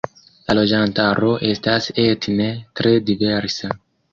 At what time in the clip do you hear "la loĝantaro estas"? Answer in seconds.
0.45-1.91